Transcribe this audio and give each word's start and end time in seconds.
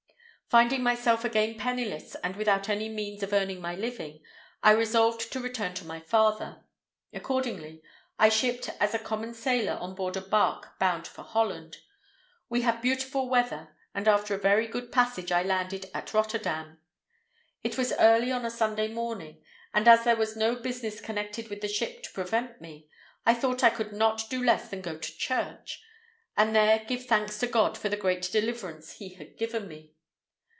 Finding 0.53 0.83
myself 0.83 1.23
again 1.23 1.57
penniless, 1.57 2.13
and 2.15 2.35
without 2.35 2.67
any 2.67 2.89
means 2.89 3.23
of 3.23 3.31
earning 3.31 3.61
my 3.61 3.73
living, 3.73 4.21
I 4.61 4.71
resolved 4.71 5.31
to 5.31 5.39
return 5.39 5.73
to 5.75 5.85
my 5.85 6.01
father. 6.01 6.65
Accordingly, 7.13 7.81
I 8.19 8.27
shipped 8.27 8.67
as 8.81 8.93
a 8.93 8.99
common 8.99 9.33
sailor 9.33 9.75
on 9.79 9.95
board 9.95 10.17
a 10.17 10.21
bark 10.21 10.77
bound 10.77 11.07
for 11.07 11.21
Holland. 11.23 11.77
We 12.49 12.63
had 12.63 12.81
beautiful 12.81 13.29
weather, 13.29 13.77
and 13.95 14.09
after 14.09 14.33
a 14.35 14.41
very 14.41 14.67
good 14.67 14.91
passage 14.91 15.31
I 15.31 15.41
landed 15.41 15.89
at 15.93 16.13
Rotterdam. 16.13 16.81
It 17.63 17.77
was 17.77 17.93
early 17.93 18.33
on 18.33 18.43
a 18.43 18.51
Sunday 18.51 18.89
morning, 18.89 19.41
and 19.73 19.87
as 19.87 20.03
there 20.03 20.17
was 20.17 20.35
no 20.35 20.55
business 20.57 20.99
connected 20.99 21.47
with 21.49 21.61
the 21.61 21.69
ship 21.69 22.03
to 22.03 22.11
prevent 22.11 22.59
me, 22.59 22.89
I 23.25 23.35
thought 23.35 23.63
I 23.63 23.69
could 23.69 23.93
not 23.93 24.29
do 24.29 24.43
less 24.43 24.67
than 24.67 24.81
go 24.81 24.97
to 24.97 25.17
church, 25.17 25.81
and 26.35 26.53
there 26.53 26.83
give 26.85 27.05
thanks 27.05 27.39
to 27.39 27.47
God 27.47 27.77
for 27.77 27.87
the 27.87 27.95
great 27.95 28.23
deliverance 28.33 28.97
He 28.97 29.13
had 29.13 29.37
given 29.37 29.69
me. 29.69 29.93